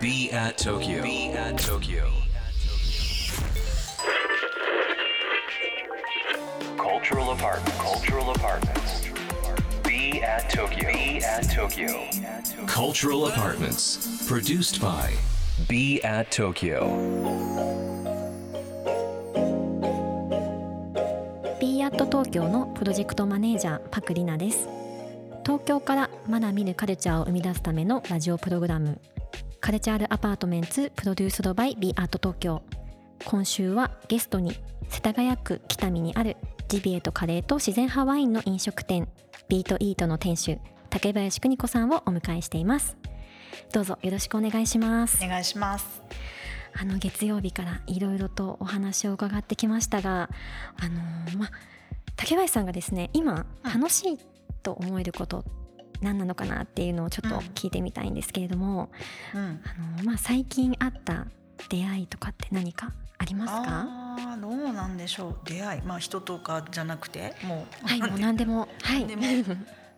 [0.00, 1.02] Be at Tokyo.
[1.02, 2.10] Be at Tokyo.
[6.76, 7.78] Cultural apartment.
[7.78, 9.06] Cultural apartments.
[9.82, 10.92] Be at Tokyo.
[10.92, 12.08] Be at Tokyo.
[12.66, 14.26] Cultural apartments.
[14.28, 15.12] Produced by
[15.68, 17.58] Be at Tokyo.
[21.60, 24.77] b アット東京のプロジェクトマネージャーパクリナです
[25.48, 29.00] 東京からまだ見ぬカルチャーを生み出すためのラジオプログラム
[29.60, 32.62] カルチャールアパートメンツプロデュースドバイ b アート東京。
[33.24, 34.54] 今週はゲストに
[34.90, 36.36] 世田谷区北見にある
[36.68, 39.08] ジビエとカレーと自然派ワインの飲食店
[39.48, 40.58] ビートイートの店主
[40.90, 42.98] 竹林邦子さんをお迎えしています。
[43.72, 45.24] どうぞよろしくお願いします。
[45.24, 46.02] お願いします。
[46.78, 50.28] あの月曜日からいろいろとお話を伺ってきましたが、
[50.76, 51.48] あのーま
[52.16, 53.72] 竹林さんがですね今うん。
[53.80, 54.18] 楽しい
[54.62, 55.44] と思えること
[56.00, 58.90] 何なのかなっていうのをちょっと聞いてみたいんですけれども、
[59.34, 59.40] うん。
[59.40, 59.44] あ
[59.96, 61.26] のーまあ最近あった
[61.68, 63.62] 出会いとかって何かありますか？
[63.66, 65.36] ああ、どうなんでしょう。
[65.44, 67.86] 出会い、まあ人とかじゃなくて、もう。
[67.86, 69.06] はい、もう何でもはい。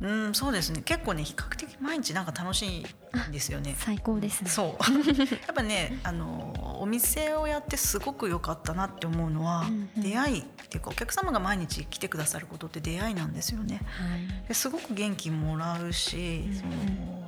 [0.00, 0.82] うん、そうですね。
[0.82, 2.86] 結構ね、比較的毎日なんか楽しい
[3.28, 3.74] んですよね。
[3.78, 4.50] 最高ですね。
[4.50, 4.82] そう。
[5.46, 13.80] やっぱね、あのお店をやってすごく良かったなって思うのは、うんうん出会いっていうかお客様が毎日来てくださることって出会いなんですよね。
[13.84, 14.48] はい。
[14.48, 17.24] ですごく元気もらうし、うんうんその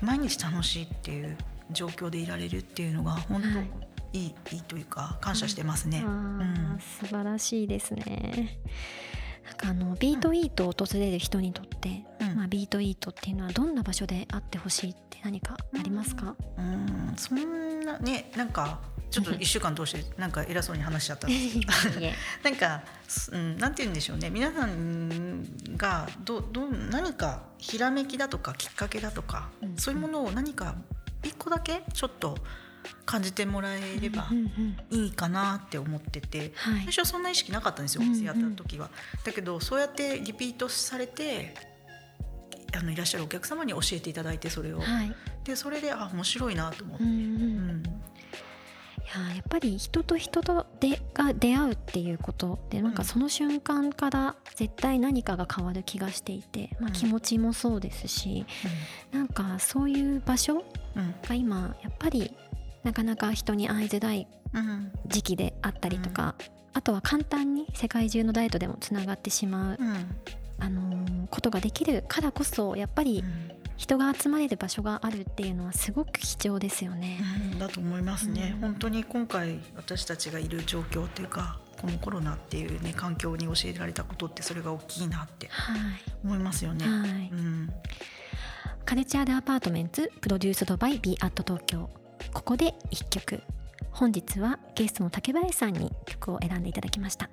[0.00, 1.36] 毎日楽しいっていう
[1.72, 3.68] 状況でいられるっていうのが本当、はい
[4.12, 6.04] い、いいいというか感謝してますね。
[6.06, 8.60] あうんー素晴らしいですね。
[9.48, 12.36] なんかあのビートイートを訪れる人にとって、うん。
[12.36, 16.34] まあビートイートっていうのはどんな場所であってほしいって何かありますか？
[16.58, 21.72] うん、そんなねなんかちょっと 一週間通してなんか偉そうに話しちゃったんですけど。
[22.44, 24.28] なんか、すうん、なんて言うんでしょうね。
[24.30, 25.42] 皆さん
[25.76, 29.76] がどどう何かひらめきだとかきっかけだとか、うん。
[29.76, 30.74] そういうものを何か
[31.24, 32.36] 一個だけちょっと
[33.06, 36.78] 感じてもらえればうんうんいいかなって思ってて、はい。
[36.78, 38.14] 最初はそんな意識なかったんですよおうんうん。
[38.16, 38.90] 店やった時は。
[39.24, 41.54] だけどそうやってリピートされて
[42.76, 45.14] あのいらっしゃるお客様に教えていただいてそれを、はい。
[45.44, 47.04] でそれであ面白いなと思って。
[47.04, 47.82] うんうん
[49.08, 53.08] ややっぱり人と人とでが出会うっていうことでなんかうん。
[53.08, 58.44] その瞬間から絶対何かが変わる気がしていて、まあ、うん気持ちもそうですし、
[59.10, 60.62] なんかそういう場所
[60.94, 61.14] うん。
[61.26, 62.34] が今やっぱり
[62.84, 66.34] なかなか人に会いづらいうん時期であったりとか、
[66.72, 69.96] あとは簡単に世界中のダイエットでもつながってしまう、うん
[70.60, 73.22] あのーことができるからこそやっぱり
[73.76, 77.20] 人が集まれる場所があるっていうのはすごく貴重ですよね。
[77.52, 78.60] うんだと思いますね、うん。
[78.60, 85.78] 本当に今回私たちがいる状況っていうかこのコロナっていうね環境に教えられたことってそれが大きいなってはい。
[86.24, 86.86] 思いますよね。
[86.86, 87.30] はい。
[87.30, 87.70] うん。
[88.84, 91.90] カルチャールアパートメンツプロデュースドバイ b アット東京
[92.32, 93.42] ここで1曲。
[93.90, 97.30] 本日はゲストの竹林さんに曲を選んでいただきました。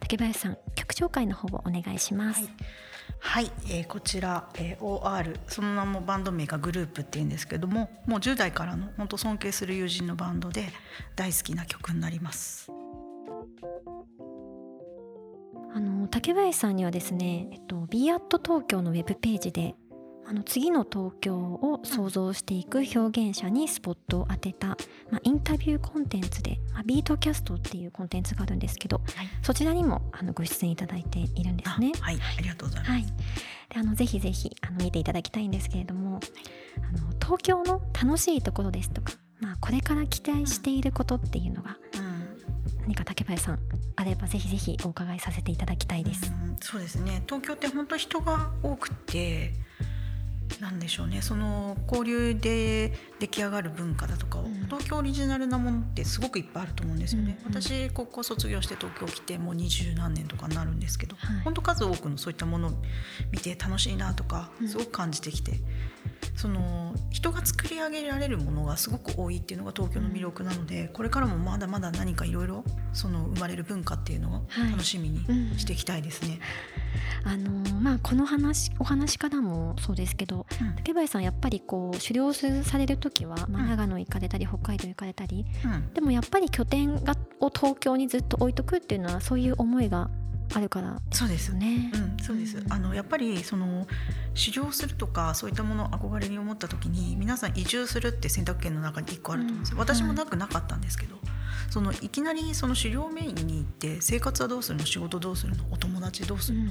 [0.00, 2.50] 竹林さん曲紹介の方をお願いします、はい。
[3.18, 10.68] はい、えーこちら、えー OR その名もバンド名がグループっていうんですけどももう10代からの本当尊敬する友人のバンドで
[11.16, 12.70] 大好きな曲になります。
[15.72, 19.76] あの竹林さんにはですね、えっと、b アット東京のウェブページで
[20.30, 24.68] あの次の東京を想像していく表現者にスポットを当てた、
[25.10, 31.92] まあ、インタビューコンテンツで、まあ、ビートキャストっていうコンテンツがあるんですけど、はいそちらにもあのご出演いただいているんですね。
[32.00, 32.92] あはい、ありがとうございます。
[32.92, 33.12] はい、で
[33.74, 36.20] あのぜひぜひあの見ていただきたいんですけれども
[36.76, 43.58] あの東京の楽しいところですとか、まあ、これから期待していることっていうのがうん何か竹林さん
[43.96, 46.30] あればぜひぜひお伺いさせていただきたいです。
[46.30, 49.52] うんそうですね東京って本当人が多くて
[50.60, 51.22] なんでしょうね。
[51.22, 54.64] その交流で出来上がる文化だとかを、うん。
[54.66, 61.40] 東京オリジナルなものってすごくいっぱいあると思うんですよね、うんうん私高校卒業して東京来てもう二十何年とかになるんですけど、はい。
[61.42, 62.72] 本当数多くのそういったものを
[63.30, 64.68] 見て楽しいなとかうん。
[64.68, 65.60] すごく感じてきて、
[66.36, 74.70] その人が作り上げられるものがすごく多いっていうのが東京の魅力なので、これからもまだまだ何かいろいろその生まれる文化っていうのをはい。
[74.70, 76.38] 楽しみにうんしていきたいですね。
[77.24, 77.50] あの
[77.80, 80.76] まあ、この話お話からもそうですけどうん。
[80.76, 83.68] 竹林さんやっぱりこう狩猟される時は、まあ、うん。
[83.68, 85.92] 長野行かれたり北海道行かれたりうん。
[85.94, 90.10] でもやっぱり拠点がを東京にずっと置いとくっていうのはそういう思いが
[90.52, 91.92] あるからそうですよね。
[91.94, 93.86] うん、そうです、あのやっぱりその
[94.34, 99.80] 狩猟するとかそういったものを憧れに思った時に皆さん移住するって選択権の中に1個あると思うんですよ、うん。
[99.80, 101.14] 私もなくなかったんですけど、
[101.70, 104.86] そのいきなりその狩猟メインに行って生活はどうするの？
[104.86, 105.64] 仕事どうするの？
[105.70, 106.70] お友達どうするの、うん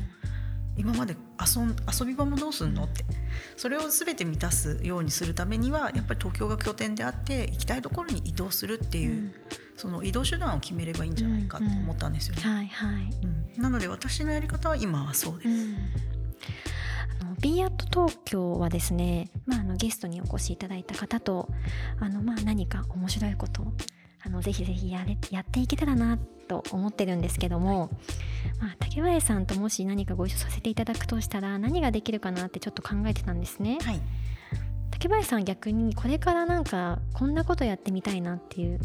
[0.80, 3.04] 今まで遊ん遊び場もどうすんのって
[3.58, 9.34] それを全て満たすようにするためにはやっぱり東京が拠点であって行きたいところに移動するっていう、うん
[9.80, 12.42] その移動手段を決めればいいんじゃないかと思ったんですよね。
[12.42, 13.04] はいはい。
[13.24, 15.48] うんなので私のやり方は今はそうです。
[15.48, 15.76] うん
[17.22, 21.48] あの b アット東京はですね、まあ、あのゲストにお越しいただいた方と
[22.00, 23.74] あの、まあ、何か面白いことを
[24.22, 26.18] あのぜひぜひやれやっていけたらな
[26.48, 27.90] と思ってるんですけども、
[28.60, 33.78] まあ、竹林さんともし何かご一緒させていただくとしたら何ができるかなってちょっと考えてたんですね。
[33.82, 34.02] はい、
[34.92, 38.80] 竹林さん逆にこれからなんかこんなことやってみたいなっていう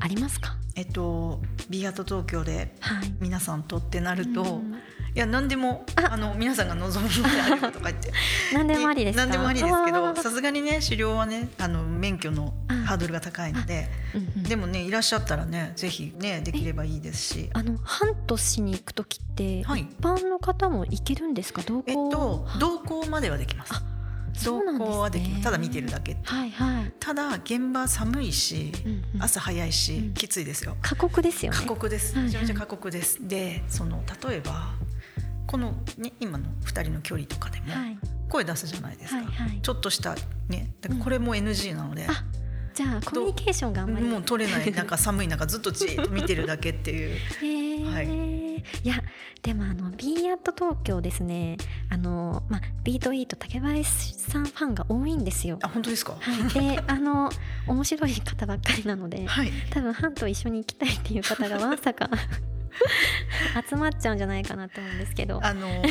[0.00, 0.56] ありますか？
[0.76, 1.40] えっと
[1.70, 3.14] b アート東京ではい。
[3.20, 4.74] 皆さんとってなると、うん
[5.14, 6.12] いや何でもあ。
[6.12, 8.12] あの皆さんが望むのであればとか言って。
[8.52, 9.26] 何でもありですか？
[9.26, 12.52] 何でもありですけどさすがにね狩猟はねあの免許の
[12.84, 14.42] ハードルが高いのでうんうん。
[14.42, 17.50] でもねいらっしゃったらねぜひねできればいいですし。
[17.52, 19.82] あのハントしに行く時って、はい。
[19.82, 21.62] 一般の方も行けるんですか？
[21.64, 22.56] 同行えっとは？
[22.56, 23.72] い同行まではできます。
[23.74, 23.82] あ
[24.44, 25.42] 同行はできます。
[25.44, 29.22] ただ見てるだけはいはい、ただ現場寒いしうんうん。
[29.22, 30.14] 朝早いしうん。
[30.14, 30.76] きついですよ。
[30.82, 31.58] 過酷ですよね。
[31.58, 32.16] 過酷です。
[32.16, 32.24] はい。
[32.24, 33.18] めちゃめちゃ過酷です。
[33.28, 34.72] でその例えば
[35.46, 37.98] このね今の2人の距離とかでもはい。
[38.28, 39.60] 声出すじゃないですか、はいはい。
[39.62, 40.16] ちょっとした
[40.48, 40.70] ね
[41.02, 42.24] これも NG なので、あ
[42.74, 44.06] じゃあコミュニケーションがあんまり。
[44.06, 47.16] もう取れないなんか 寒い中ずっとじーっと見てるだけっていう。
[47.42, 48.64] へえ、、はい。
[48.82, 48.94] や
[49.42, 51.58] でもあの b アット東京ですね。
[51.90, 55.58] あのまあビートイート竹林さんファンが多いんですよ。
[55.62, 56.16] あ本当ですか？
[56.18, 56.52] はい。
[56.52, 57.30] であの
[57.68, 59.52] 面白い方ばっかりなのではい。
[59.70, 62.10] 多分ハンと一緒に行きたいっていう方がまさか
[63.68, 65.44] 集まっちゃうんじゃないかなと思うんですけど。
[65.44, 65.82] あの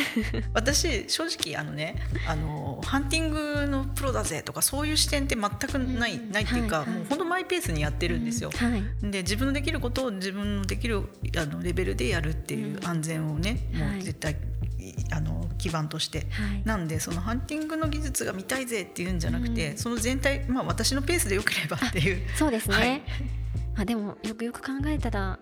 [0.54, 1.96] 私正直あのね
[2.28, 6.32] あのハンティングのプロだぜとかそういう視点って全くない、うん。
[6.32, 6.98] ないっていうか、はいはい。
[6.98, 8.52] もう本当マイペースにやってるんですよ。
[8.52, 9.12] はい。
[9.12, 11.04] で自分のできることを自分のできる
[11.38, 12.86] あのレベルでやるっていううん。
[12.86, 14.00] 安全をね、もはい。
[14.00, 14.38] う絶対
[15.12, 16.28] あの基盤として。
[16.32, 16.62] はい。
[16.66, 19.78] なんでそのハンティングの技術が見たいぜっていうんじゃなくて、うん。
[19.78, 22.22] その全体まあ私のペースでよければっていう。
[22.36, 23.02] そうですね、はい。
[23.76, 25.40] あでもよくよく考えたら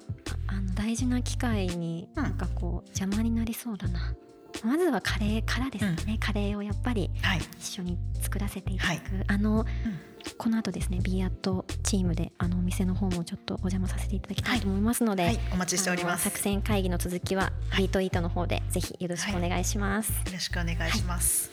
[0.51, 2.23] ああの大事な機会にうん。
[2.23, 4.15] なんかこう邪魔になりそうだな、
[4.63, 7.41] まずはカレーからですね、カレーをやっぱりはい。
[7.59, 9.25] 一緒に作らせていただく、はい。
[9.27, 9.65] あの、うん。
[10.37, 15.39] この後ですね b アットチームであのお店の方もちょっとお邪魔させていただきたいと思いますので、はい。
[15.51, 16.25] お待ちしております。
[16.25, 21.49] 作戦会議の続きはビートイートの方でぜひよろしくお願いします、よろしくお願いします、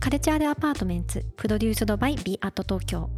[0.00, 3.10] カルチャールアパートメンツプロデュースドバイ b アット東京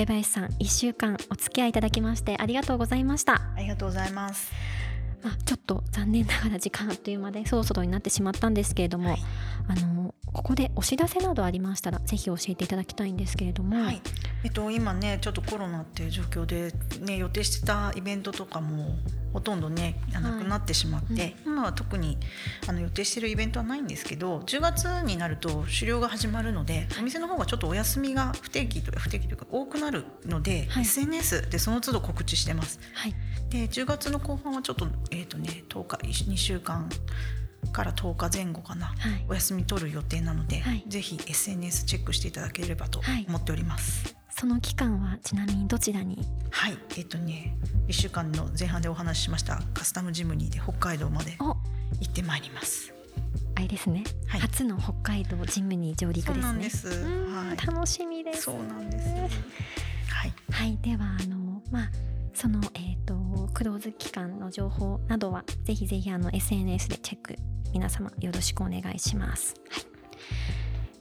[0.00, 4.50] 竹林さん1週間お付き合いいただきましてありがとうございました、ありがとうございます。
[5.22, 9.22] まあ、ちょっと残念ながら時間あっという間でそろそろになってしまったんですけれども、はい。
[9.68, 14.00] あのここでお知らせなどありましたらぜひ教えていただきたいんですけれども、はい、
[14.42, 18.96] えっと今ねちょっとコロナっていう状況でね予定してたイベントとかも
[19.32, 22.18] ほとんどねあなくなってしまって、今は特に
[22.66, 30.82] あの予定してるイベントはないんですけど10月になると狩猟が始まるのでお店の方がちょっとお休みが不定期と不定期というか多くなるので、はい。
[30.82, 32.80] SNS でその都度告知してます。
[32.94, 33.14] はい。
[33.50, 36.88] で10月の後半はちょっと,、えーとね、10日2週間
[37.72, 39.24] から10日前後かな、はい。
[39.28, 40.84] お休み取る予定なので、はい。
[40.88, 43.26] ぜひ SNS チェックしていただければとはい。
[43.28, 44.19] 思っております。
[44.40, 46.16] その期間はちなみにどちらに？
[46.50, 47.54] はい、えっ、とね、
[47.88, 51.44] 1週間の前半でお話ししましたカスタムジムニーで北海道までお。
[51.44, 51.58] 行
[52.04, 52.94] ってまいります。
[53.54, 54.40] あれですね、はい。
[54.40, 57.04] 初の北海道ジムに上陸ですね。
[57.26, 57.66] はい。
[57.66, 58.44] 楽しみです。
[58.44, 59.08] そうなんです。
[60.08, 61.90] はい、はいではあのまあ
[62.32, 63.14] そのえっ、と
[63.52, 67.36] クローズ期間の情報などはぜひぜひあの SNS でチェック
[67.74, 69.84] 皆様よろしくお願いします、はい、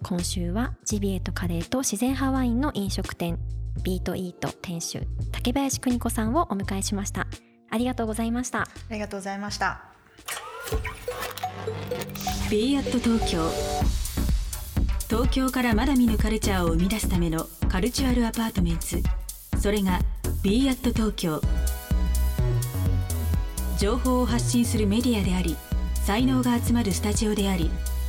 [0.03, 3.37] 今週はジビエとカレーと自然派ワインの飲食店
[3.83, 5.01] ビートイート店主
[5.31, 7.27] 竹林邦子さんをお迎えしました。
[7.69, 8.61] ありがとうございました。
[8.61, 9.81] ありがとうございました。
[12.49, 13.49] b アット東京。
[15.07, 19.01] 東京からまだ見ぬカルチャーを生み出すための cultural apartments。
[19.59, 19.99] それが
[20.43, 21.41] b アット東京。
[23.77, 25.55] 情報を発信するメディアであり
[25.93, 27.71] 才能が集まるスタジオであり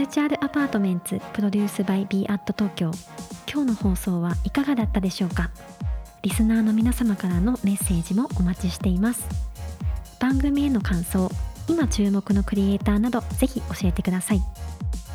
[0.00, 2.90] ルチャールアパートメンツプロデュースバイ b アット東京。
[3.52, 5.50] 今日の放送はいかがだったでしょうか？
[6.22, 9.26] リスナーの皆様からのメッセージもお待ちしています。
[10.18, 11.30] 番組への感想
[11.68, 14.40] 今注目のクリエイターなどぜひ教えてください。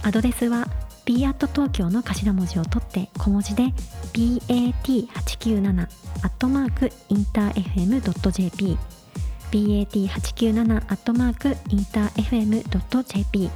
[0.03, 0.67] アドレスは
[1.05, 3.73] b アット東京の頭文字を取って小文字で
[4.13, 8.77] bat897 アットマークインター FM.jp
[9.51, 12.09] bat897 アットマークインター
[12.61, 13.49] FM.jp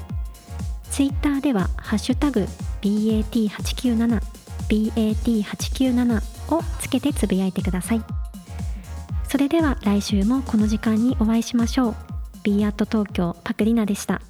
[0.92, 2.48] ツイッターではハッシュタグ
[2.82, 4.22] bat897
[4.70, 8.04] bat897 をつけてつぶやいてください。
[9.28, 11.96] それでは来週もこの時間にお会いしましょう。
[12.44, 14.22] B アット東京パクリナでした。